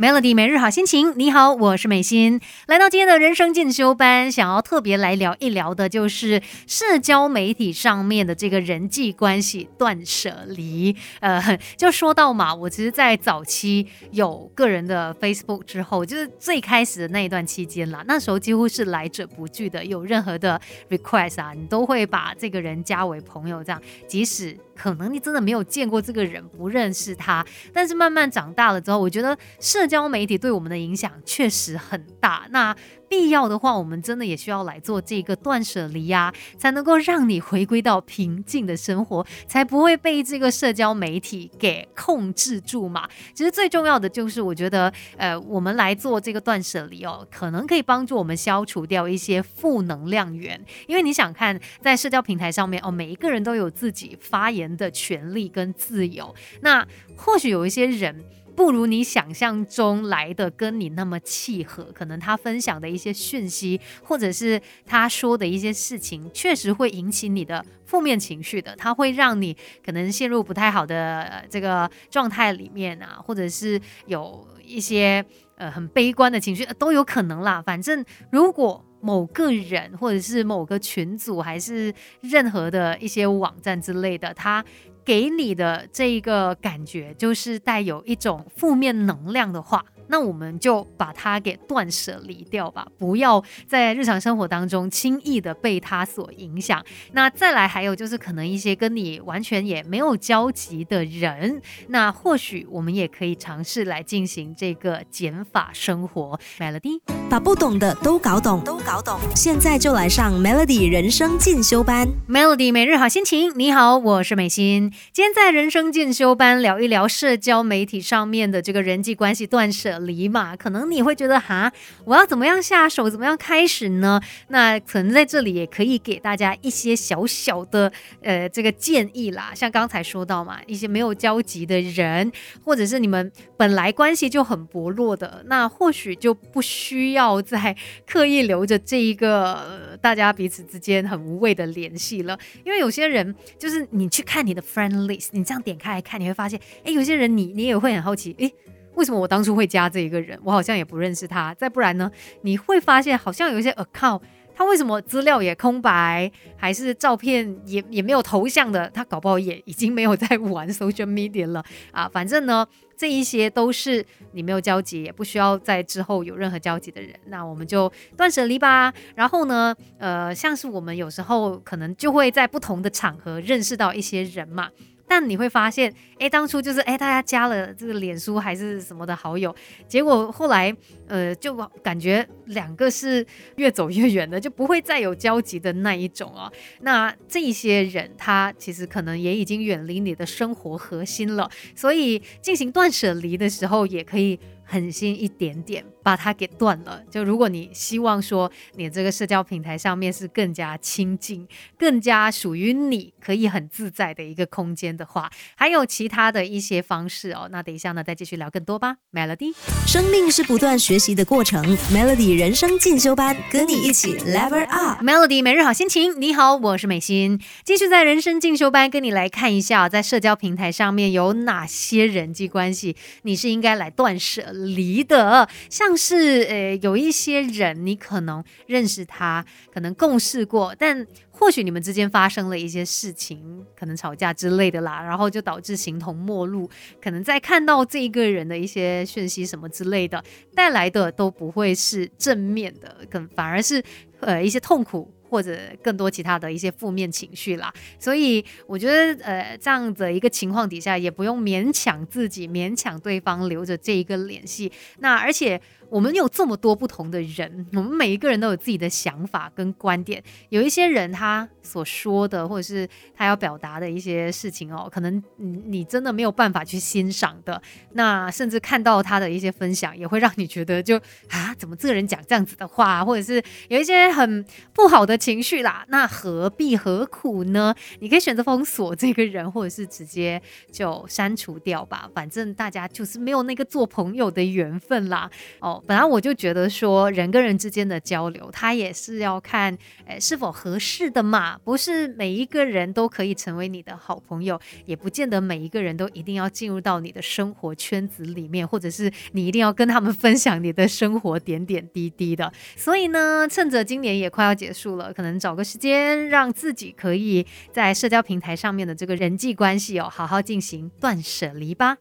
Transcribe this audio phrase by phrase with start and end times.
[0.00, 10.94] Melody 每日好心情，你好，我是美心，来到今天的人生进修班，想要特别来聊一聊的，就是社交媒体上面的这个人际关系断舍离。
[11.18, 20.60] 呃， 就说到嘛，我其实，在早期有个人的 Facebook 之后，就是最开始的那一段期间啦，那时候几乎是来者不拒的，有任何的
[20.90, 24.56] request 啊，你都会把这个人加为朋友，这样，即使。
[24.78, 32.46] 可能你真的没有见过这个人，不认识他，但是慢慢长大了之后，我觉得社社交媒体对我们的影响确实很大。
[32.50, 32.76] 那。
[33.10, 43.08] 必要的话，我们真的也需要来做这个断舍离呀，才能够让你回归到平静的生活，才不会被这个社交媒体给控制住嘛。
[43.32, 50.62] 其实最重要的就是，我觉得，呃，我们来做这个断舍离哦，可能可以帮助我们消除掉一些负能量源。
[50.86, 58.22] 因为你想看，在社交平台上面哦，每一个人都有自己发言的权利跟自由，那或许有一些人。
[58.58, 75.24] 不如你想象中来的跟你那么契合，可能他分享的一些讯息，或者是他说的一些事情，确实会引起你的负面情绪的，他会让你可能陷入不太好的这个状态里面啊，或者是有一些
[75.56, 77.62] 呃很悲观的情绪都有可能啦。
[77.64, 84.64] 反正如果某个人或者是某个群组，还是任何的一些网站之类的，他。
[85.08, 89.82] 给你的这一个感觉，就是带有一种负面能量的话。
[90.08, 96.84] 那我们就把它给断舍离掉吧，不要在日常生活当中轻易的被它所影响。
[97.12, 106.38] 那再来还有就是可能一些跟你完全也没有交集的人，那或许我们也可以尝试来进行这个减法生活。
[106.58, 109.18] Melody 把不懂的都搞懂，都搞懂。
[109.34, 112.08] 现在就来上 Melody 人生进修班。
[112.28, 114.92] Melody 每日好心情，你好，我是美心。
[115.12, 119.97] 今天在人生进修班聊一聊社交媒体上面的这个人际关系断舍。
[119.98, 121.72] 离嘛，可能你会觉得哈，
[122.04, 124.20] 我要怎么样下手，怎么样开始呢？
[124.48, 127.92] 那可能在这里也可以给大家一些小小的
[128.22, 129.52] 呃这个建议啦。
[129.54, 132.30] 像刚才说到嘛，一些没有交集的人，
[132.64, 137.76] 或者是你们本来关系就很薄弱的，那或许就不需要再
[138.06, 142.38] 刻意留着这一个大家彼此之间很无谓的联系了。
[142.64, 148.50] 因为有些人就是你去看你的 friend list，你这样点开来看，你会发现，哎，有些人你你也会很好奇，哎。
[148.98, 150.36] 为什么我当初会加这一个人？
[150.42, 151.54] 我好像也不认识他。
[151.54, 152.10] 再不然呢？
[152.42, 154.20] 你会发现好像有一些 account，
[154.52, 158.90] 他为什么资料也空白，还是照片也也没有头像的？
[158.90, 162.08] 他搞不好也已经没有在玩 social media 了啊！
[162.12, 162.66] 反正呢，
[162.96, 167.14] 这一些都是你没有交集，也不需要在之后有任何交集的人。
[167.26, 168.92] 那我们就断舍离吧。
[169.14, 174.68] 然后呢，呃，像是我们有时候可能就会在不同的场合认识到一些人嘛。
[175.08, 179.54] 但你会发现，哎，当初就是哎，大家加了这个脸书还是什么的好友，
[179.88, 180.74] 结果后来，
[181.06, 183.26] 呃，就感觉两个是
[183.56, 186.52] 越走越远的，就不会再有交集的那一种哦。
[186.82, 194.38] 那这些人，他其实可能也已经远离你的生活核心了，所以进行断舍离的时候，也可以。
[194.70, 197.02] 狠心一点点把它给断了。
[197.10, 201.46] 就如果你希望说你这个社交平台上面是更加亲近、
[201.78, 207.48] 更加属于你可以很自在的一个空间的话，还有其他的一些方式哦。
[207.50, 208.96] 那等一下呢，再继续聊更多吧。
[209.12, 209.54] Melody，
[209.86, 211.64] 生命是不断学习的过程。
[211.92, 215.02] Melody 人生进修班，跟你一起 Level Up。
[215.02, 224.52] Melody 每日好心情，你好，我是美心，继续在人生进修班跟你来看一下，在社交平台上面有哪些人际关系，你是应该来断舍。
[224.52, 236.68] 离的，像像是呃，有一些人，你可能认识他，可能共事过，但或许你们之间发生了一些事情，可能吵架之类的啦，然后就导致形同陌路。
[237.00, 240.22] 可能在看到这一个人的一些讯息什么之类的，
[240.54, 243.82] 带来的都不会是正面的，更反而是
[244.20, 245.10] 呃一些痛苦。
[245.28, 254.70] 或者更多其他的一些负面情绪啦，所以我觉得呃这样的一个情况底下，也不用勉强自己，勉强对方留着这一个联系。
[254.98, 255.60] 那而且。
[255.90, 260.22] 我们有这么多不同的人，我们每一个人都有自己的想法跟观点。
[260.50, 262.86] 有一些人他所说的，或者是
[263.16, 267.62] 他要表达的一些事情哦，可能你你真的没有办法去欣赏的。
[267.92, 270.98] 那甚至看到他的一些分享，也会让你觉得就
[271.30, 275.84] 啊，怎么这个人讲这样子的话，或者是有一些很不好的情绪啦。
[275.88, 277.74] 那何必何苦呢？
[277.98, 282.08] 你可以选择封锁这个人，或者是直接就删除掉吧。
[282.14, 285.30] 反正大家就是没有那个做朋友的缘分啦。
[285.60, 289.76] 哦，本来我就觉得说人跟人之间的交流，他也是要看
[290.06, 291.58] 诶是否合适的嘛。
[291.64, 302.52] 不是每一个人都可以成为你的好朋友，也不见得每一个人都一定要进入到你的生活圈子里面，或者是你一定要跟他们分享你的生活点点滴滴的。
[302.76, 311.98] 所以呢，趁着今年也快要结束了可能找个时间让自己可以在社交平台上面的这个人际关系哦，好好进行断舍离吧。